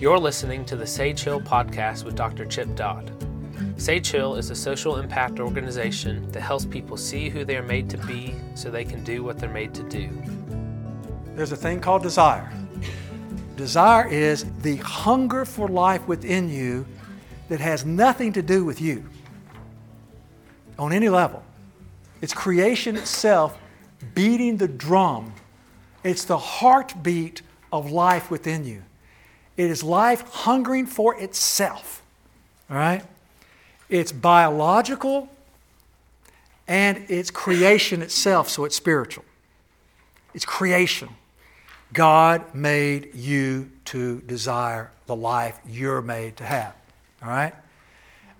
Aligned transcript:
You're 0.00 0.18
listening 0.18 0.64
to 0.66 0.76
the 0.76 0.86
Sage 0.86 1.24
Hill 1.24 1.40
podcast 1.40 2.04
with 2.04 2.14
Dr. 2.14 2.46
Chip 2.46 2.74
Dodd. 2.76 3.10
Sage 3.76 4.10
Hill 4.10 4.36
is 4.36 4.50
a 4.50 4.54
social 4.54 4.96
impact 4.96 5.40
organization 5.40 6.30
that 6.30 6.40
helps 6.40 6.64
people 6.64 6.96
see 6.96 7.28
who 7.28 7.44
they 7.44 7.56
are 7.56 7.62
made 7.62 7.90
to 7.90 7.98
be 8.06 8.34
so 8.54 8.70
they 8.70 8.84
can 8.84 9.02
do 9.02 9.24
what 9.24 9.38
they're 9.38 9.50
made 9.50 9.74
to 9.74 9.82
do. 9.82 10.08
There's 11.34 11.52
a 11.52 11.56
thing 11.56 11.80
called 11.80 12.02
desire. 12.02 12.52
Desire 13.56 14.06
is 14.08 14.46
the 14.62 14.76
hunger 14.76 15.44
for 15.44 15.68
life 15.68 16.06
within 16.06 16.48
you 16.48 16.86
that 17.48 17.58
has 17.60 17.84
nothing 17.84 18.32
to 18.34 18.42
do 18.42 18.64
with 18.64 18.80
you 18.80 19.04
on 20.78 20.92
any 20.92 21.08
level. 21.08 21.42
It's 22.20 22.32
creation 22.32 22.96
itself 22.96 23.58
beating 24.14 24.56
the 24.56 24.68
drum. 24.68 25.34
It's 26.04 26.24
the 26.24 26.38
heartbeat 26.38 27.42
of 27.72 27.90
life 27.90 28.30
within 28.30 28.64
you. 28.64 28.82
It 29.56 29.70
is 29.70 29.82
life 29.82 30.22
hungering 30.28 30.86
for 30.86 31.16
itself. 31.20 32.02
All 32.70 32.76
right? 32.76 33.02
It's 33.88 34.12
biological 34.12 35.28
and 36.66 37.04
it's 37.08 37.30
creation 37.30 38.02
itself, 38.02 38.48
so 38.48 38.64
it's 38.64 38.76
spiritual. 38.76 39.24
It's 40.34 40.44
creation. 40.44 41.08
God 41.92 42.54
made 42.54 43.14
you 43.14 43.70
to 43.86 44.20
desire 44.20 44.90
the 45.06 45.16
life 45.16 45.58
you're 45.66 46.02
made 46.02 46.36
to 46.36 46.44
have. 46.44 46.74
All 47.22 47.30
right? 47.30 47.54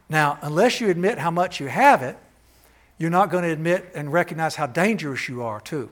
Now, 0.08 0.38
unless 0.42 0.80
you 0.80 0.90
admit 0.90 1.18
how 1.18 1.30
much 1.30 1.58
you 1.58 1.66
have 1.66 2.02
it, 2.02 2.16
you're 2.98 3.10
not 3.10 3.30
going 3.30 3.44
to 3.44 3.50
admit 3.50 3.90
and 3.94 4.12
recognize 4.12 4.56
how 4.56 4.66
dangerous 4.66 5.28
you 5.28 5.42
are, 5.42 5.60
too. 5.60 5.90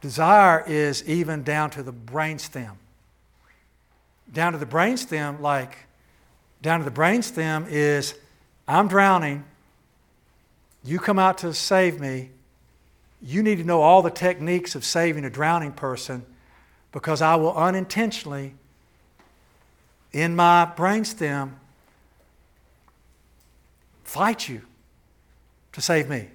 Desire 0.00 0.62
is 0.66 1.02
even 1.08 1.42
down 1.42 1.70
to 1.70 1.82
the 1.82 1.92
brainstem 1.92 2.76
down 4.32 4.52
to 4.52 4.58
the 4.58 4.66
brainstem, 4.66 5.40
like 5.40 5.76
down 6.62 6.80
to 6.80 6.84
the 6.84 6.90
brainstem 6.90 7.66
is 7.68 8.14
I'm 8.66 8.88
drowning. 8.88 9.44
You 10.84 10.98
come 10.98 11.18
out 11.18 11.38
to 11.38 11.54
save 11.54 12.00
me. 12.00 12.30
You 13.22 13.42
need 13.42 13.56
to 13.56 13.64
know 13.64 13.80
all 13.80 14.02
the 14.02 14.10
techniques 14.10 14.74
of 14.74 14.84
saving 14.84 15.24
a 15.24 15.30
drowning 15.30 15.72
person 15.72 16.24
because 16.92 17.22
I 17.22 17.36
will 17.36 17.54
unintentionally, 17.54 18.54
in 20.12 20.36
my 20.36 20.70
brainstem, 20.76 21.52
fight 24.04 24.48
you 24.48 24.62
to 25.74 25.80
save 25.80 26.08
me. 26.08 26.28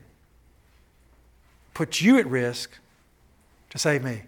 Put 1.74 2.02
you 2.02 2.20
at 2.20 2.28
risk 2.28 2.72
to 3.72 3.78
save 3.80 4.04
me. 4.04 4.22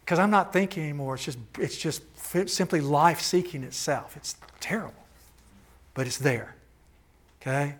Because 0.00 0.18
I'm 0.18 0.30
not 0.30 0.52
thinking 0.52 0.82
anymore. 0.82 1.14
It's 1.14 1.24
just, 1.24 1.38
it's 1.58 1.76
just 1.76 2.02
simply 2.48 2.80
life 2.80 3.20
seeking 3.20 3.62
itself. 3.62 4.16
It's 4.16 4.36
terrible, 4.58 5.04
but 5.92 6.06
it's 6.06 6.18
there. 6.18 6.54
Okay? 7.40 7.74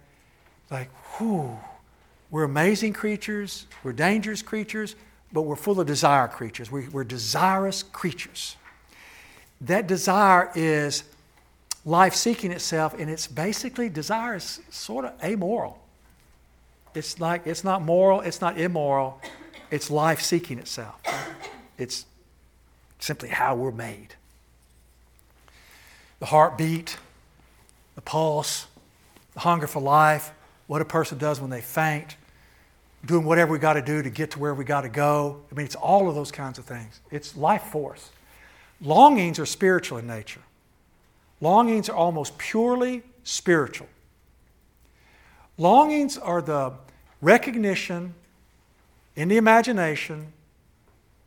Like, 0.70 0.90
whew, 1.16 1.58
we're 2.30 2.44
amazing 2.44 2.92
creatures, 2.92 3.66
we're 3.82 3.92
dangerous 3.92 4.42
creatures, 4.42 4.94
but 5.32 5.42
we're 5.42 5.56
full 5.56 5.80
of 5.80 5.86
desire 5.86 6.28
creatures. 6.28 6.70
We, 6.70 6.88
we're 6.88 7.04
desirous 7.04 7.82
creatures. 7.82 8.56
That 9.62 9.86
desire 9.86 10.50
is 10.54 11.04
life 11.86 12.14
seeking 12.14 12.52
itself, 12.52 12.94
and 12.98 13.08
it's 13.08 13.26
basically 13.26 13.88
desire 13.88 14.36
is 14.36 14.60
sort 14.68 15.06
of 15.06 15.12
amoral. 15.24 15.82
It's 16.94 17.20
like 17.20 17.46
it's 17.46 17.64
not 17.64 17.82
moral, 17.82 18.20
it's 18.20 18.40
not 18.40 18.58
immoral, 18.58 19.20
it's 19.70 19.90
life 19.90 20.20
seeking 20.20 20.58
itself. 20.58 21.00
It's 21.76 22.06
simply 22.98 23.28
how 23.28 23.54
we're 23.54 23.70
made 23.70 24.14
the 26.20 26.26
heartbeat, 26.26 26.96
the 27.94 28.00
pulse, 28.00 28.66
the 29.34 29.40
hunger 29.40 29.68
for 29.68 29.80
life, 29.80 30.32
what 30.66 30.82
a 30.82 30.84
person 30.84 31.16
does 31.16 31.40
when 31.40 31.50
they 31.50 31.60
faint, 31.60 32.16
doing 33.04 33.24
whatever 33.24 33.52
we 33.52 33.58
got 33.58 33.74
to 33.74 33.82
do 33.82 34.02
to 34.02 34.10
get 34.10 34.32
to 34.32 34.38
where 34.38 34.54
we 34.54 34.64
got 34.64 34.80
to 34.80 34.88
go. 34.88 35.40
I 35.50 35.54
mean, 35.54 35.64
it's 35.64 35.76
all 35.76 36.08
of 36.08 36.14
those 36.14 36.32
kinds 36.32 36.58
of 36.58 36.64
things. 36.64 37.00
It's 37.10 37.36
life 37.36 37.62
force. 37.62 38.10
Longings 38.80 39.38
are 39.38 39.46
spiritual 39.46 39.98
in 39.98 40.06
nature. 40.06 40.40
Longings 41.40 41.88
are 41.88 41.96
almost 41.96 42.36
purely 42.36 43.02
spiritual. 43.22 43.88
Longings 45.58 46.16
are 46.16 46.40
the 46.40 46.72
recognition 47.20 48.14
in 49.16 49.28
the 49.28 49.36
imagination 49.36 50.32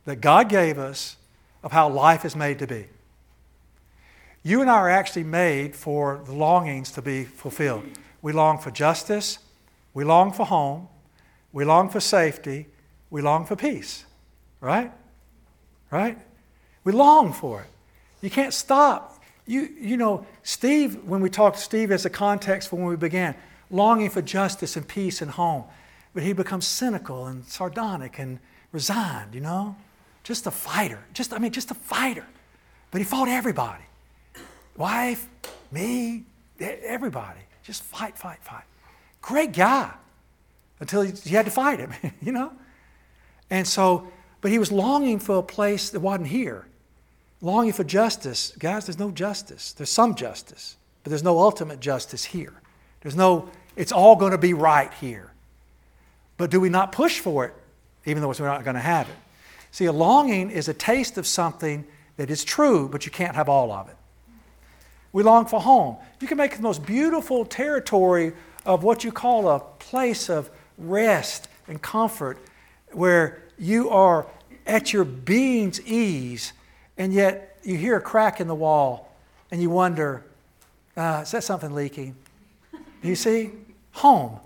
that 0.05 0.21
God 0.21 0.47
gave 0.47 0.79
us 0.79 1.17
of 1.61 1.73
how 1.73 1.89
life 1.89 2.23
is 2.23 2.35
made 2.35 2.57
to 2.59 2.67
be. 2.67 2.87
You 4.43 4.61
and 4.61 4.69
I 4.69 4.75
are 4.75 4.89
actually 4.89 5.25
made 5.25 5.75
for 5.75 6.21
the 6.25 6.31
longings 6.31 6.91
to 6.93 7.01
be 7.01 7.25
fulfilled. 7.25 7.83
We 8.21 8.31
long 8.31 8.57
for 8.57 8.71
justice, 8.71 9.37
we 9.93 10.05
long 10.05 10.31
for 10.31 10.45
home, 10.45 10.87
we 11.51 11.65
long 11.65 11.89
for 11.89 11.99
safety, 11.99 12.67
we 13.09 13.21
long 13.21 13.45
for 13.45 13.55
peace. 13.55 14.05
Right? 14.61 14.91
Right? 15.91 16.17
We 16.83 16.93
long 16.93 17.33
for 17.33 17.61
it. 17.61 17.67
You 18.21 18.29
can't 18.29 18.53
stop. 18.53 19.21
You, 19.45 19.67
you 19.79 19.97
know, 19.97 20.25
Steve, 20.43 21.03
when 21.03 21.21
we 21.21 21.29
talked 21.29 21.57
to 21.57 21.61
Steve 21.61 21.91
as 21.91 22.05
a 22.05 22.09
context 22.09 22.69
for 22.69 22.77
when 22.77 22.85
we 22.85 22.95
began, 22.95 23.35
longing 23.71 24.09
for 24.09 24.21
justice 24.21 24.75
and 24.75 24.87
peace 24.87 25.21
and 25.21 25.31
home. 25.31 25.63
But 26.13 26.23
he 26.23 26.33
becomes 26.33 26.67
cynical 26.67 27.25
and 27.25 27.45
sardonic 27.45 28.19
and 28.19 28.39
resigned, 28.71 29.33
you 29.33 29.41
know? 29.41 29.75
Just 30.23 30.45
a 30.45 30.51
fighter. 30.51 30.99
Just, 31.13 31.33
I 31.33 31.39
mean, 31.39 31.51
just 31.51 31.71
a 31.71 31.75
fighter. 31.75 32.25
But 32.91 32.99
he 32.99 33.05
fought 33.05 33.29
everybody 33.29 33.83
wife, 34.77 35.27
me, 35.71 36.23
everybody. 36.59 37.39
Just 37.63 37.83
fight, 37.83 38.17
fight, 38.17 38.39
fight. 38.41 38.63
Great 39.21 39.53
guy 39.53 39.91
until 40.79 41.03
he 41.03 41.35
had 41.35 41.45
to 41.45 41.51
fight 41.51 41.79
him, 41.79 41.93
you 42.21 42.31
know? 42.31 42.51
And 43.49 43.67
so, 43.67 44.07
but 44.41 44.49
he 44.49 44.57
was 44.57 44.71
longing 44.71 45.19
for 45.19 45.37
a 45.37 45.43
place 45.43 45.91
that 45.91 45.99
wasn't 45.99 46.27
here, 46.27 46.65
longing 47.41 47.73
for 47.73 47.83
justice. 47.83 48.53
Guys, 48.57 48.87
there's 48.87 48.97
no 48.97 49.11
justice. 49.11 49.73
There's 49.73 49.91
some 49.91 50.15
justice, 50.15 50.77
but 51.03 51.11
there's 51.11 51.23
no 51.23 51.37
ultimate 51.37 51.79
justice 51.79 52.23
here. 52.23 52.53
There's 53.01 53.15
no, 53.15 53.49
it's 53.75 53.91
all 53.91 54.15
going 54.15 54.31
to 54.31 54.37
be 54.37 54.53
right 54.53 54.93
here. 54.95 55.31
But 56.37 56.51
do 56.51 56.59
we 56.59 56.69
not 56.69 56.91
push 56.91 57.19
for 57.19 57.45
it, 57.45 57.53
even 58.05 58.21
though 58.21 58.29
we're 58.29 58.45
not 58.45 58.63
going 58.63 58.75
to 58.75 58.81
have 58.81 59.07
it? 59.07 59.15
See, 59.71 59.85
a 59.85 59.91
longing 59.91 60.49
is 60.49 60.67
a 60.67 60.73
taste 60.73 61.17
of 61.17 61.25
something 61.25 61.85
that 62.17 62.29
is 62.29 62.43
true, 62.43 62.89
but 62.89 63.05
you 63.05 63.11
can't 63.11 63.35
have 63.35 63.47
all 63.47 63.71
of 63.71 63.87
it. 63.87 63.95
We 65.13 65.23
long 65.23 65.45
for 65.45 65.61
home. 65.61 65.97
You 66.19 66.27
can 66.27 66.37
make 66.37 66.55
the 66.55 66.61
most 66.61 66.85
beautiful 66.85 67.45
territory 67.45 68.33
of 68.65 68.83
what 68.83 69.03
you 69.03 69.11
call 69.11 69.49
a 69.49 69.59
place 69.59 70.29
of 70.29 70.49
rest 70.77 71.47
and 71.67 71.81
comfort 71.81 72.37
where 72.91 73.41
you 73.57 73.89
are 73.89 74.27
at 74.65 74.93
your 74.93 75.03
being's 75.03 75.81
ease, 75.81 76.53
and 76.97 77.13
yet 77.13 77.57
you 77.63 77.77
hear 77.77 77.97
a 77.97 78.01
crack 78.01 78.39
in 78.39 78.47
the 78.47 78.55
wall 78.55 79.11
and 79.51 79.61
you 79.61 79.69
wonder, 79.69 80.23
uh, 80.95 81.21
is 81.23 81.31
that 81.31 81.43
something 81.43 81.73
leaking? 81.73 82.15
You 83.01 83.15
see? 83.15 83.51
Home. 83.93 84.39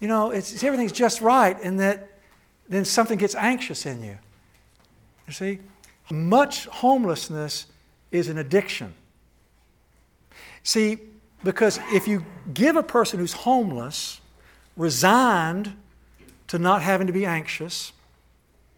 You 0.00 0.08
know, 0.08 0.30
it's, 0.30 0.62
everything's 0.64 0.92
just 0.92 1.20
right, 1.20 1.56
and 1.62 1.78
that 1.80 2.08
then 2.68 2.84
something 2.84 3.18
gets 3.18 3.34
anxious 3.34 3.86
in 3.86 4.02
you. 4.02 4.18
You 5.26 5.32
see? 5.32 5.58
Much 6.10 6.66
homelessness 6.66 7.66
is 8.10 8.28
an 8.28 8.38
addiction. 8.38 8.94
See, 10.62 10.98
because 11.44 11.78
if 11.92 12.06
you 12.06 12.24
give 12.52 12.76
a 12.76 12.82
person 12.82 13.18
who's 13.18 13.32
homeless, 13.32 14.20
resigned 14.76 15.74
to 16.48 16.58
not 16.58 16.82
having 16.82 17.06
to 17.06 17.12
be 17.12 17.26
anxious 17.26 17.92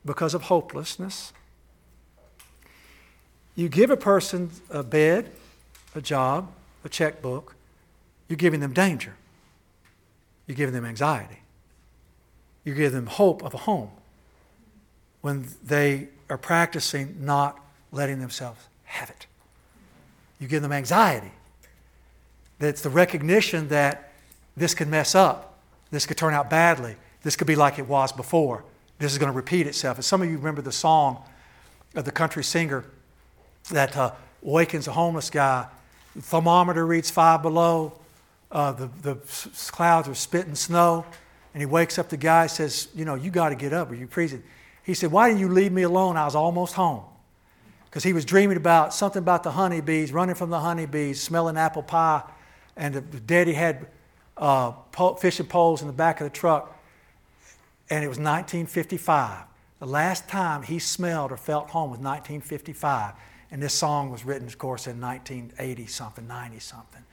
because 0.04 0.34
of 0.34 0.42
hopelessness, 0.42 1.32
you 3.54 3.68
give 3.68 3.90
a 3.90 3.96
person 3.96 4.50
a 4.70 4.82
bed, 4.82 5.30
a 5.94 6.00
job, 6.00 6.50
a 6.84 6.88
checkbook, 6.88 7.54
you're 8.28 8.36
giving 8.36 8.60
them 8.60 8.72
danger. 8.72 9.14
You're 10.46 10.56
giving 10.56 10.74
them 10.74 10.84
anxiety. 10.84 11.40
You 12.64 12.74
give 12.74 12.92
them 12.92 13.06
hope 13.06 13.42
of 13.42 13.54
a 13.54 13.58
home 13.58 13.90
when 15.20 15.46
they 15.62 16.08
are 16.28 16.38
practicing 16.38 17.16
not 17.20 17.58
letting 17.92 18.18
themselves 18.18 18.60
have 18.84 19.10
it. 19.10 19.26
You 20.38 20.48
give 20.48 20.62
them 20.62 20.72
anxiety 20.72 21.32
that's 22.58 22.82
the 22.82 22.90
recognition 22.90 23.68
that 23.68 24.12
this 24.56 24.74
could 24.74 24.88
mess 24.88 25.14
up, 25.14 25.58
this 25.90 26.06
could 26.06 26.16
turn 26.16 26.34
out 26.34 26.48
badly, 26.48 26.96
this 27.22 27.36
could 27.36 27.46
be 27.46 27.56
like 27.56 27.78
it 27.78 27.86
was 27.86 28.12
before, 28.12 28.64
this 28.98 29.12
is 29.12 29.18
going 29.18 29.30
to 29.30 29.36
repeat 29.36 29.66
itself. 29.66 29.96
And 29.96 30.04
some 30.04 30.22
of 30.22 30.30
you 30.30 30.36
remember 30.36 30.62
the 30.62 30.72
song 30.72 31.22
of 31.94 32.04
the 32.04 32.12
country 32.12 32.44
singer 32.44 32.84
that 33.70 33.96
uh, 33.96 34.12
awakens 34.44 34.88
a 34.88 34.92
homeless 34.92 35.30
guy. 35.30 35.66
Thermometer 36.18 36.86
reads 36.86 37.10
five 37.10 37.42
below. 37.42 37.92
Uh, 38.54 38.70
the, 38.72 38.88
the 39.02 39.16
clouds 39.72 40.08
are 40.08 40.14
spitting 40.14 40.54
snow, 40.54 41.04
and 41.52 41.60
he 41.60 41.66
wakes 41.66 41.98
up 41.98 42.08
the 42.08 42.16
guy 42.16 42.46
says, 42.46 42.88
You 42.94 43.04
know, 43.04 43.16
you 43.16 43.30
got 43.30 43.48
to 43.48 43.56
get 43.56 43.72
up 43.72 43.90
or 43.90 43.94
you 43.94 44.06
freezing. 44.06 44.44
He 44.84 44.94
said, 44.94 45.10
Why 45.10 45.28
didn't 45.28 45.40
you 45.40 45.48
leave 45.48 45.72
me 45.72 45.82
alone? 45.82 46.16
I 46.16 46.24
was 46.24 46.36
almost 46.36 46.74
home. 46.74 47.02
Because 47.86 48.04
he 48.04 48.12
was 48.12 48.24
dreaming 48.24 48.56
about 48.56 48.94
something 48.94 49.20
about 49.20 49.42
the 49.42 49.50
honeybees, 49.50 50.12
running 50.12 50.34
from 50.34 50.50
the 50.50 50.60
honeybees, 50.60 51.20
smelling 51.20 51.56
apple 51.56 51.82
pie, 51.82 52.22
and 52.76 52.94
the, 52.94 53.00
daddy 53.00 53.52
had 53.52 53.86
uh, 54.36 54.72
fishing 55.18 55.46
poles 55.46 55.80
in 55.80 55.86
the 55.86 55.92
back 55.92 56.20
of 56.20 56.24
the 56.24 56.36
truck. 56.36 56.80
And 57.90 58.04
it 58.04 58.08
was 58.08 58.18
1955. 58.18 59.44
The 59.80 59.86
last 59.86 60.28
time 60.28 60.62
he 60.62 60.78
smelled 60.78 61.30
or 61.30 61.36
felt 61.36 61.70
home 61.70 61.90
was 61.90 61.98
1955. 61.98 63.14
And 63.50 63.62
this 63.62 63.74
song 63.74 64.10
was 64.10 64.24
written, 64.24 64.46
of 64.46 64.58
course, 64.58 64.86
in 64.86 65.00
1980 65.00 65.86
something, 65.86 66.26
90 66.26 66.58
something. 66.58 67.04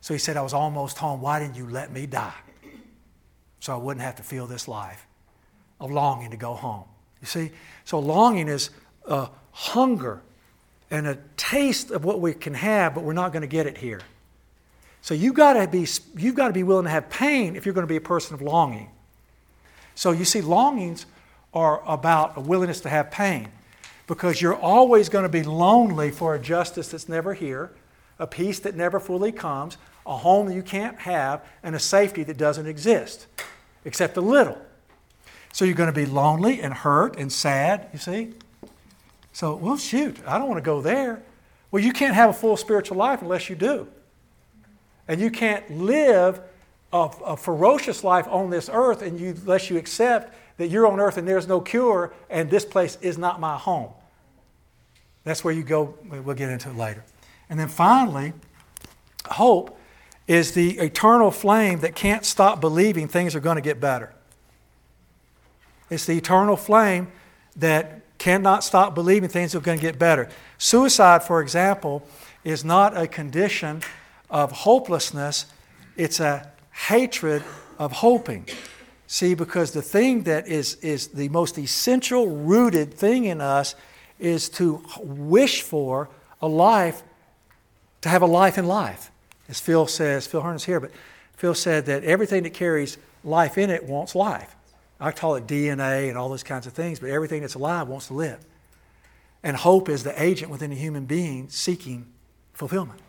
So 0.00 0.14
he 0.14 0.18
said, 0.18 0.36
I 0.36 0.42
was 0.42 0.54
almost 0.54 0.98
home. 0.98 1.20
Why 1.20 1.38
didn't 1.38 1.56
you 1.56 1.68
let 1.68 1.92
me 1.92 2.06
die? 2.06 2.34
So 3.60 3.74
I 3.74 3.76
wouldn't 3.76 4.02
have 4.02 4.16
to 4.16 4.22
feel 4.22 4.46
this 4.46 4.66
life 4.66 5.06
of 5.78 5.90
longing 5.90 6.30
to 6.30 6.36
go 6.36 6.54
home. 6.54 6.84
You 7.20 7.26
see? 7.26 7.50
So 7.84 7.98
longing 7.98 8.48
is 8.48 8.70
a 9.06 9.28
hunger 9.52 10.22
and 10.90 11.06
a 11.06 11.18
taste 11.36 11.90
of 11.90 12.04
what 12.04 12.20
we 12.20 12.32
can 12.32 12.54
have, 12.54 12.94
but 12.94 13.04
we're 13.04 13.12
not 13.12 13.32
going 13.32 13.42
to 13.42 13.48
get 13.48 13.66
it 13.66 13.78
here. 13.78 14.00
So 15.02 15.14
you've 15.14 15.34
got 15.34 15.54
to 15.54 15.66
be, 15.66 15.86
you've 16.16 16.34
got 16.34 16.48
to 16.48 16.52
be 16.52 16.62
willing 16.62 16.84
to 16.84 16.90
have 16.90 17.08
pain 17.08 17.56
if 17.56 17.64
you're 17.64 17.74
going 17.74 17.86
to 17.86 17.90
be 17.90 17.96
a 17.96 18.00
person 18.00 18.34
of 18.34 18.42
longing. 18.42 18.90
So 19.94 20.12
you 20.12 20.24
see, 20.24 20.40
longings 20.40 21.06
are 21.52 21.82
about 21.86 22.36
a 22.36 22.40
willingness 22.40 22.80
to 22.80 22.88
have 22.88 23.10
pain 23.10 23.48
because 24.06 24.40
you're 24.42 24.56
always 24.56 25.08
going 25.08 25.22
to 25.24 25.28
be 25.28 25.42
lonely 25.42 26.10
for 26.10 26.34
a 26.34 26.38
justice 26.38 26.88
that's 26.88 27.08
never 27.08 27.34
here, 27.34 27.70
a 28.18 28.26
peace 28.26 28.58
that 28.60 28.74
never 28.74 28.98
fully 28.98 29.32
comes, 29.32 29.76
a 30.06 30.16
home 30.16 30.46
that 30.46 30.54
you 30.54 30.62
can't 30.62 30.98
have, 31.00 31.44
and 31.62 31.74
a 31.74 31.78
safety 31.78 32.22
that 32.24 32.36
doesn't 32.36 32.66
exist, 32.66 33.26
except 33.84 34.16
a 34.16 34.20
little. 34.20 34.58
So 35.52 35.64
you're 35.64 35.74
going 35.74 35.92
to 35.92 35.92
be 35.92 36.06
lonely 36.06 36.60
and 36.60 36.72
hurt 36.72 37.18
and 37.18 37.32
sad, 37.32 37.88
you 37.92 37.98
see? 37.98 38.32
So, 39.32 39.54
well, 39.56 39.76
shoot, 39.76 40.16
I 40.26 40.38
don't 40.38 40.48
want 40.48 40.58
to 40.58 40.64
go 40.64 40.80
there. 40.80 41.22
Well, 41.70 41.82
you 41.82 41.92
can't 41.92 42.14
have 42.14 42.30
a 42.30 42.32
full 42.32 42.56
spiritual 42.56 42.96
life 42.96 43.22
unless 43.22 43.48
you 43.48 43.56
do. 43.56 43.86
And 45.06 45.20
you 45.20 45.30
can't 45.30 45.68
live 45.70 46.40
a, 46.92 47.10
a 47.24 47.36
ferocious 47.36 48.02
life 48.04 48.26
on 48.28 48.50
this 48.50 48.68
earth 48.72 49.02
unless 49.02 49.70
you 49.70 49.76
accept 49.76 50.34
that 50.56 50.68
you're 50.68 50.86
on 50.86 51.00
earth 51.00 51.16
and 51.16 51.26
there's 51.26 51.48
no 51.48 51.60
cure 51.60 52.12
and 52.28 52.50
this 52.50 52.64
place 52.64 52.98
is 53.00 53.16
not 53.16 53.40
my 53.40 53.56
home. 53.56 53.90
That's 55.24 55.44
where 55.44 55.54
you 55.54 55.62
go. 55.62 55.94
We'll 56.08 56.36
get 56.36 56.50
into 56.50 56.70
it 56.70 56.76
later. 56.76 57.04
And 57.48 57.58
then 57.58 57.68
finally, 57.68 58.32
hope 59.26 59.78
is 60.30 60.52
the 60.52 60.78
eternal 60.78 61.32
flame 61.32 61.80
that 61.80 61.96
can't 61.96 62.24
stop 62.24 62.60
believing 62.60 63.08
things 63.08 63.34
are 63.34 63.40
going 63.40 63.56
to 63.56 63.60
get 63.60 63.80
better. 63.80 64.14
It's 65.90 66.06
the 66.06 66.16
eternal 66.16 66.56
flame 66.56 67.08
that 67.56 68.02
cannot 68.16 68.62
stop 68.62 68.94
believing 68.94 69.28
things 69.28 69.56
are 69.56 69.60
going 69.60 69.78
to 69.78 69.82
get 69.82 69.98
better. 69.98 70.28
Suicide, 70.56 71.24
for 71.24 71.42
example, 71.42 72.06
is 72.44 72.64
not 72.64 72.96
a 72.96 73.08
condition 73.08 73.82
of 74.30 74.52
hopelessness, 74.52 75.46
it's 75.96 76.20
a 76.20 76.48
hatred 76.70 77.42
of 77.76 77.90
hoping. 77.90 78.46
See, 79.08 79.34
because 79.34 79.72
the 79.72 79.82
thing 79.82 80.22
that 80.22 80.46
is, 80.46 80.76
is 80.76 81.08
the 81.08 81.28
most 81.30 81.58
essential 81.58 82.28
rooted 82.28 82.94
thing 82.94 83.24
in 83.24 83.40
us 83.40 83.74
is 84.20 84.48
to 84.50 84.80
wish 85.00 85.62
for 85.62 86.08
a 86.40 86.46
life, 86.46 87.02
to 88.02 88.08
have 88.08 88.22
a 88.22 88.26
life 88.26 88.58
in 88.58 88.66
life. 88.66 89.09
As 89.50 89.58
Phil 89.58 89.88
says, 89.88 90.28
Phil 90.28 90.40
Hearn 90.40 90.54
is 90.54 90.64
here, 90.64 90.78
but 90.78 90.92
Phil 91.36 91.54
said 91.54 91.86
that 91.86 92.04
everything 92.04 92.44
that 92.44 92.54
carries 92.54 92.96
life 93.24 93.58
in 93.58 93.68
it 93.68 93.84
wants 93.84 94.14
life. 94.14 94.54
I 95.00 95.10
call 95.10 95.34
it 95.34 95.46
DNA 95.48 96.08
and 96.08 96.16
all 96.16 96.28
those 96.28 96.44
kinds 96.44 96.68
of 96.68 96.72
things, 96.72 97.00
but 97.00 97.10
everything 97.10 97.40
that's 97.40 97.56
alive 97.56 97.88
wants 97.88 98.06
to 98.06 98.14
live. 98.14 98.38
And 99.42 99.56
hope 99.56 99.88
is 99.88 100.04
the 100.04 100.22
agent 100.22 100.52
within 100.52 100.70
a 100.70 100.76
human 100.76 101.04
being 101.04 101.48
seeking 101.48 102.06
fulfillment. 102.52 103.00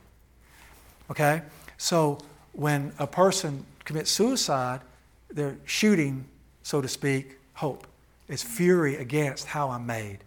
Okay? 1.12 1.44
So 1.78 2.18
when 2.54 2.94
a 2.98 3.06
person 3.06 3.66
commits 3.86 4.10
suicide, 4.10 4.82
they're 5.30 5.58
shooting, 5.66 6.26
so 6.64 6.82
to 6.82 6.88
speak, 6.88 7.38
hope. 7.54 7.86
It's 8.28 8.42
fury 8.42 8.96
against 8.96 9.46
how 9.46 9.70
I'm 9.70 9.86
made. 9.86 10.20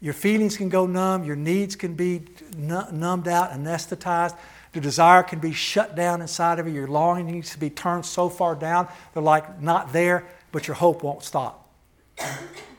Your 0.00 0.14
feelings 0.14 0.56
can 0.58 0.68
go 0.68 0.86
numb, 0.86 1.24
your 1.24 1.36
needs 1.36 1.74
can 1.74 1.94
be 1.94 2.22
numbed 2.56 3.26
out, 3.26 3.50
anesthetized. 3.52 4.36
The 4.74 4.80
desire 4.80 5.22
can 5.22 5.38
be 5.38 5.52
shut 5.52 5.94
down 5.94 6.20
inside 6.20 6.58
of 6.58 6.66
you. 6.66 6.74
Your 6.74 6.88
longing 6.88 7.26
needs 7.26 7.52
to 7.52 7.58
be 7.58 7.70
turned 7.70 8.04
so 8.04 8.28
far 8.28 8.56
down, 8.56 8.88
they're 9.14 9.22
like 9.22 9.62
not 9.62 9.92
there, 9.92 10.26
but 10.52 10.66
your 10.66 10.74
hope 10.74 11.02
won't 11.02 11.22
stop. 11.22 11.70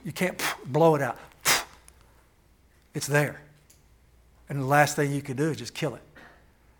You 0.03 0.11
can't 0.11 0.41
blow 0.65 0.95
it 0.95 1.01
out. 1.01 1.17
It's 2.93 3.07
there. 3.07 3.41
And 4.47 4.61
the 4.61 4.65
last 4.65 4.95
thing 4.95 5.11
you 5.11 5.21
can 5.21 5.35
do 5.35 5.49
is 5.49 5.57
just 5.57 5.73
kill 5.73 5.95
it. 5.95 6.01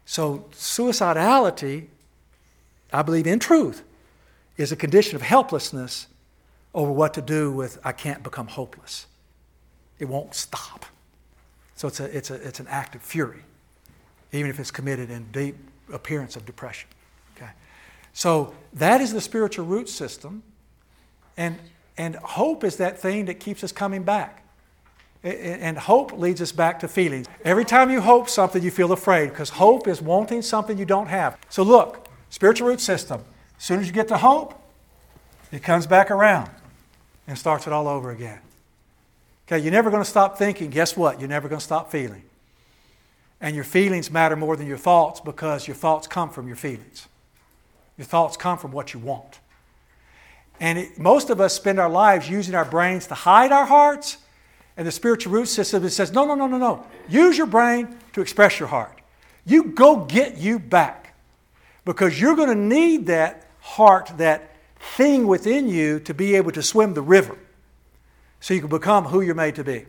So, 0.06 0.45
suicidality, 0.53 1.88
I 2.94 3.01
believe 3.01 3.27
in 3.27 3.39
truth, 3.39 3.83
is 4.56 4.71
a 4.71 4.77
condition 4.77 5.17
of 5.17 5.21
helplessness 5.23 6.07
over 6.73 6.89
what 6.89 7.13
to 7.15 7.21
do 7.21 7.51
with 7.51 7.79
I 7.83 7.91
can't 7.91 8.23
become 8.23 8.47
hopeless. 8.47 9.07
It 10.00 10.06
won't 10.06 10.35
stop. 10.35 10.85
So, 11.75 11.89
it's, 11.89 12.00
a, 12.00 12.17
it's, 12.17 12.31
a, 12.31 12.35
it's 12.35 12.59
an 12.62 12.67
act 12.69 12.95
of 12.95 13.01
fury, 13.01 13.41
even 14.35 14.49
if 14.49 14.59
it's 14.59 14.71
committed 14.71 15.09
in 15.09 15.25
deep 15.31 15.55
appearance 15.91 16.35
of 16.35 16.45
depression. 16.45 16.89
Okay? 17.35 17.51
So, 18.13 18.53
that 18.73 19.01
is 19.01 19.13
the 19.13 19.21
spiritual 19.21 19.65
root 19.65 19.89
system. 19.89 20.43
And, 21.37 21.59
and 21.97 22.15
hope 22.15 22.63
is 22.63 22.77
that 22.77 22.99
thing 22.99 23.25
that 23.25 23.35
keeps 23.35 23.63
us 23.63 23.71
coming 23.71 24.03
back. 24.03 24.43
And 25.23 25.75
hope 25.75 26.11
leads 26.13 26.39
us 26.39 26.51
back 26.51 26.79
to 26.81 26.87
feelings. 26.87 27.25
Every 27.43 27.65
time 27.65 27.89
you 27.89 27.99
hope 27.99 28.29
something, 28.29 28.61
you 28.61 28.69
feel 28.69 28.91
afraid 28.91 29.29
because 29.29 29.49
hope 29.49 29.87
is 29.87 29.99
wanting 29.99 30.43
something 30.43 30.77
you 30.77 30.85
don't 30.85 31.07
have. 31.07 31.38
So, 31.49 31.63
look, 31.63 32.07
spiritual 32.29 32.67
root 32.67 32.79
system. 32.79 33.23
As 33.57 33.63
soon 33.63 33.79
as 33.79 33.88
you 33.88 33.93
get 33.93 34.07
to 34.09 34.17
hope, 34.17 34.61
it 35.51 35.63
comes 35.63 35.88
back 35.88 36.11
around 36.11 36.49
and 37.27 37.38
starts 37.38 37.65
it 37.65 37.73
all 37.73 37.88
over 37.88 38.11
again. 38.11 38.39
Okay, 39.47 39.59
you're 39.59 39.71
never 39.71 39.89
going 39.89 40.03
to 40.03 40.09
stop 40.09 40.38
thinking. 40.38 40.69
Guess 40.69 40.97
what? 40.97 41.19
You're 41.19 41.29
never 41.29 41.47
going 41.47 41.59
to 41.59 41.65
stop 41.65 41.91
feeling. 41.91 42.23
And 43.41 43.55
your 43.55 43.65
feelings 43.65 44.09
matter 44.09 44.35
more 44.35 44.55
than 44.55 44.67
your 44.67 44.77
thoughts 44.77 45.19
because 45.19 45.67
your 45.67 45.75
thoughts 45.75 46.07
come 46.07 46.29
from 46.29 46.47
your 46.47 46.55
feelings. 46.55 47.07
Your 47.97 48.05
thoughts 48.05 48.37
come 48.37 48.57
from 48.57 48.71
what 48.71 48.93
you 48.93 48.99
want. 48.99 49.39
And 50.60 50.79
it, 50.79 50.98
most 50.98 51.29
of 51.29 51.41
us 51.41 51.53
spend 51.53 51.79
our 51.79 51.89
lives 51.89 52.29
using 52.29 52.55
our 52.55 52.65
brains 52.65 53.07
to 53.07 53.13
hide 53.13 53.51
our 53.51 53.65
hearts 53.65 54.17
and 54.77 54.88
the 54.88 54.91
spiritual 54.91 55.33
root 55.33 55.48
system 55.48 55.83
that 55.83 55.91
says, 55.91 56.12
no, 56.12 56.25
no, 56.25 56.36
no, 56.36 56.48
no, 56.48 56.57
no. 56.57 56.86
Use 57.07 57.38
your 57.38 57.48
brain 57.48 57.98
to 58.13 58.21
express 58.21 58.60
your 58.60 58.67
heart. 58.67 59.01
You 59.45 59.65
go 59.65 60.05
get 60.05 60.38
you 60.38 60.60
back 60.60 61.13
because 61.83 62.19
you're 62.19 62.36
going 62.36 62.50
to 62.50 62.55
need 62.55 63.07
that 63.07 63.48
heart, 63.60 64.12
that 64.17 64.55
thing 64.79 65.27
within 65.27 65.67
you 65.67 66.00
to 66.01 66.13
be 66.13 66.36
able 66.36 66.51
to 66.51 66.63
swim 66.63 66.93
the 66.93 67.01
river 67.01 67.38
so 68.39 68.53
you 68.53 68.60
can 68.60 68.69
become 68.69 69.05
who 69.05 69.21
you're 69.21 69.36
made 69.36 69.55
to 69.55 69.63
be. 69.63 69.86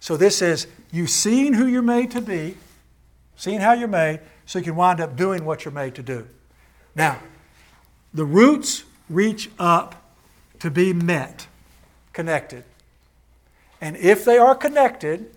So 0.00 0.16
this 0.16 0.42
is 0.42 0.66
you 0.90 1.06
seeing 1.06 1.54
who 1.54 1.66
you're 1.66 1.82
made 1.82 2.10
to 2.12 2.20
be, 2.20 2.56
seeing 3.36 3.60
how 3.60 3.72
you're 3.72 3.88
made, 3.88 4.20
so 4.46 4.58
you 4.58 4.64
can 4.64 4.76
wind 4.76 5.00
up 5.00 5.16
doing 5.16 5.44
what 5.44 5.64
you're 5.64 5.72
made 5.72 5.94
to 5.96 6.02
do. 6.02 6.26
Now, 6.94 7.18
the 8.14 8.24
roots 8.24 8.84
reach 9.08 9.50
up 9.58 10.12
to 10.60 10.70
be 10.70 10.92
met, 10.92 11.46
connected. 12.12 12.64
And 13.80 13.96
if 13.96 14.24
they 14.24 14.38
are 14.38 14.54
connected, 14.54 15.30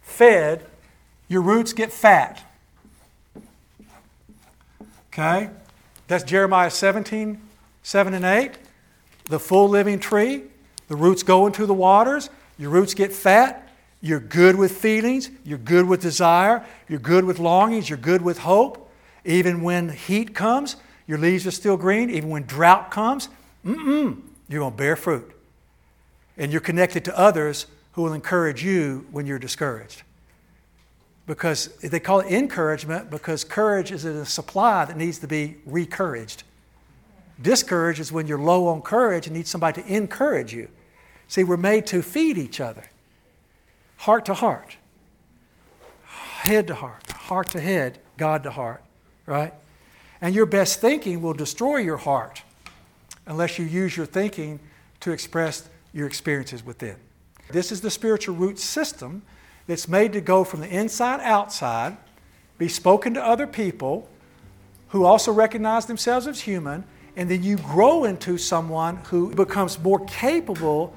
fed, 0.00 0.64
your 1.28 1.42
roots 1.42 1.72
get 1.72 1.92
fat. 1.92 2.42
Okay? 5.12 5.50
That's 6.08 6.24
Jeremiah 6.24 6.70
17, 6.70 7.40
7 7.82 8.14
and 8.14 8.24
8. 8.24 8.52
The 9.26 9.38
full 9.38 9.68
living 9.68 10.00
tree. 10.00 10.42
The 10.88 10.96
roots 10.96 11.22
go 11.22 11.46
into 11.46 11.66
the 11.66 11.74
waters. 11.74 12.30
Your 12.58 12.70
roots 12.70 12.94
get 12.94 13.12
fat. 13.12 13.63
You're 14.04 14.20
good 14.20 14.56
with 14.56 14.72
feelings. 14.72 15.30
You're 15.44 15.56
good 15.56 15.88
with 15.88 16.02
desire. 16.02 16.62
You're 16.90 16.98
good 16.98 17.24
with 17.24 17.38
longings. 17.38 17.88
You're 17.88 17.96
good 17.96 18.20
with 18.20 18.36
hope. 18.40 18.90
Even 19.24 19.62
when 19.62 19.88
heat 19.88 20.34
comes, 20.34 20.76
your 21.06 21.16
leaves 21.16 21.46
are 21.46 21.50
still 21.50 21.78
green. 21.78 22.10
Even 22.10 22.28
when 22.28 22.42
drought 22.42 22.90
comes, 22.90 23.30
mm-mm, 23.64 24.20
you're 24.46 24.60
going 24.60 24.72
to 24.72 24.76
bear 24.76 24.94
fruit. 24.94 25.34
And 26.36 26.52
you're 26.52 26.60
connected 26.60 27.02
to 27.06 27.18
others 27.18 27.64
who 27.92 28.02
will 28.02 28.12
encourage 28.12 28.62
you 28.62 29.06
when 29.10 29.24
you're 29.24 29.38
discouraged. 29.38 30.02
Because 31.26 31.68
they 31.78 31.98
call 31.98 32.20
it 32.20 32.30
encouragement 32.30 33.08
because 33.08 33.42
courage 33.42 33.90
is 33.90 34.04
a 34.04 34.26
supply 34.26 34.84
that 34.84 34.98
needs 34.98 35.18
to 35.20 35.26
be 35.26 35.56
recouraged. 35.64 36.42
Discourage 37.40 38.00
is 38.00 38.12
when 38.12 38.26
you're 38.26 38.38
low 38.38 38.66
on 38.66 38.82
courage 38.82 39.28
and 39.28 39.34
need 39.34 39.46
somebody 39.46 39.80
to 39.80 39.88
encourage 39.88 40.52
you. 40.52 40.68
See, 41.26 41.42
we're 41.42 41.56
made 41.56 41.86
to 41.86 42.02
feed 42.02 42.36
each 42.36 42.60
other 42.60 42.84
heart 44.04 44.26
to 44.26 44.34
heart, 44.34 44.76
head 46.04 46.66
to 46.66 46.74
heart, 46.74 47.10
heart 47.10 47.48
to 47.48 47.58
head, 47.58 47.98
God 48.18 48.42
to 48.42 48.50
heart, 48.50 48.84
right? 49.24 49.54
And 50.20 50.34
your 50.34 50.44
best 50.44 50.78
thinking 50.78 51.22
will 51.22 51.32
destroy 51.32 51.78
your 51.78 51.96
heart 51.96 52.42
unless 53.24 53.58
you 53.58 53.64
use 53.64 53.96
your 53.96 54.04
thinking 54.04 54.60
to 55.00 55.10
express 55.10 55.70
your 55.94 56.06
experiences 56.06 56.62
within. 56.62 56.96
This 57.50 57.72
is 57.72 57.80
the 57.80 57.90
spiritual 57.90 58.34
root 58.34 58.58
system 58.58 59.22
that's 59.66 59.88
made 59.88 60.12
to 60.12 60.20
go 60.20 60.44
from 60.44 60.60
the 60.60 60.68
inside 60.68 61.20
outside, 61.20 61.96
be 62.58 62.68
spoken 62.68 63.14
to 63.14 63.24
other 63.24 63.46
people 63.46 64.06
who 64.88 65.06
also 65.06 65.32
recognize 65.32 65.86
themselves 65.86 66.26
as 66.26 66.42
human, 66.42 66.84
and 67.16 67.30
then 67.30 67.42
you 67.42 67.56
grow 67.56 68.04
into 68.04 68.36
someone 68.36 68.96
who 68.96 69.34
becomes 69.34 69.78
more 69.78 70.04
capable 70.04 70.94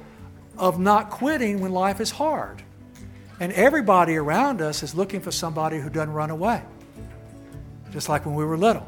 of 0.58 0.78
not 0.78 1.10
quitting 1.10 1.62
when 1.62 1.72
life 1.72 2.02
is 2.02 2.12
hard. 2.12 2.64
And 3.40 3.52
everybody 3.54 4.16
around 4.16 4.62
us 4.62 4.82
is 4.82 4.96
looking 4.96 5.22
for 5.22 5.32
somebody 5.32 5.80
who 5.80 5.90
doesn't 5.90 6.14
run 6.14 6.32
away, 6.32 6.64
just 7.92 8.10
like 8.10 8.26
when 8.26 8.36
we 8.36 8.44
were 8.44 8.58
little. 8.58 8.88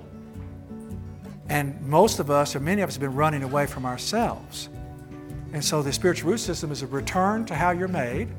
And 1.49 1.79
most 1.81 2.19
of 2.19 2.31
us, 2.31 2.55
or 2.55 2.59
many 2.59 2.81
of 2.81 2.89
us, 2.89 2.95
have 2.95 3.01
been 3.01 3.15
running 3.15 3.43
away 3.43 3.65
from 3.67 3.85
ourselves. 3.85 4.69
And 5.53 5.63
so 5.63 5.81
the 5.81 5.91
spiritual 5.93 6.31
root 6.31 6.39
system 6.39 6.71
is 6.71 6.81
a 6.81 6.87
return 6.87 7.45
to 7.45 7.55
how 7.55 7.71
you're 7.71 7.87
made 7.87 8.29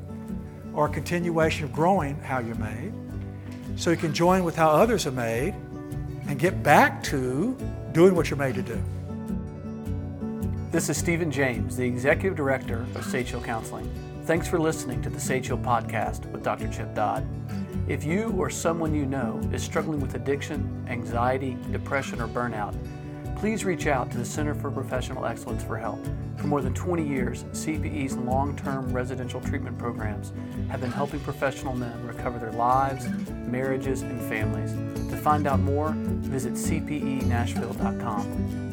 or 0.73 0.85
a 0.85 0.89
continuation 0.89 1.65
of 1.65 1.73
growing 1.73 2.17
how 2.21 2.39
you're 2.39 2.55
made. 2.55 2.93
So 3.75 3.89
you 3.89 3.97
can 3.97 4.13
join 4.13 4.43
with 4.43 4.55
how 4.55 4.69
others 4.69 5.05
are 5.07 5.11
made 5.11 5.53
and 6.27 6.39
get 6.39 6.63
back 6.63 7.03
to 7.03 7.57
doing 7.91 8.15
what 8.15 8.29
you're 8.29 8.37
made 8.37 8.55
to 8.55 8.61
do. 8.61 8.81
This 10.71 10.89
is 10.89 10.97
Stephen 10.97 11.31
James, 11.31 11.75
the 11.75 11.85
Executive 11.85 12.35
Director 12.37 12.85
of 12.95 13.05
Sage 13.05 13.29
Hill 13.29 13.41
Counseling. 13.41 13.89
Thanks 14.31 14.47
for 14.47 14.61
listening 14.61 15.01
to 15.01 15.09
the 15.09 15.19
Sage 15.19 15.47
Hill 15.47 15.57
Podcast 15.57 16.25
with 16.31 16.41
Dr. 16.41 16.69
Chip 16.69 16.95
Dodd. 16.95 17.27
If 17.89 18.05
you 18.05 18.33
or 18.37 18.49
someone 18.49 18.95
you 18.95 19.05
know 19.05 19.41
is 19.51 19.61
struggling 19.61 19.99
with 19.99 20.15
addiction, 20.15 20.85
anxiety, 20.87 21.57
depression, 21.69 22.21
or 22.21 22.29
burnout, 22.29 22.73
please 23.35 23.65
reach 23.65 23.87
out 23.87 24.09
to 24.11 24.17
the 24.17 24.23
Center 24.23 24.55
for 24.55 24.71
Professional 24.71 25.25
Excellence 25.25 25.65
for 25.65 25.77
help. 25.77 25.99
For 26.37 26.47
more 26.47 26.61
than 26.61 26.73
20 26.73 27.05
years, 27.05 27.43
CPE's 27.51 28.15
long 28.15 28.55
term 28.55 28.93
residential 28.93 29.41
treatment 29.41 29.77
programs 29.77 30.31
have 30.69 30.79
been 30.79 30.91
helping 30.91 31.19
professional 31.19 31.75
men 31.75 32.01
recover 32.07 32.39
their 32.39 32.53
lives, 32.53 33.09
marriages, 33.45 34.01
and 34.01 34.21
families. 34.29 34.71
To 35.09 35.17
find 35.17 35.45
out 35.45 35.59
more, 35.59 35.91
visit 35.91 36.53
cpenashville.com. 36.53 38.70